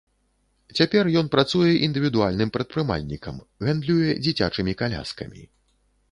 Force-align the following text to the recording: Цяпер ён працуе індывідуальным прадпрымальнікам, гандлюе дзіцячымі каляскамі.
Цяпер 0.77 1.09
ён 1.19 1.27
працуе 1.33 1.73
індывідуальным 1.87 2.51
прадпрымальнікам, 2.55 3.35
гандлюе 3.67 4.09
дзіцячымі 4.29 4.73
каляскамі. 4.81 5.43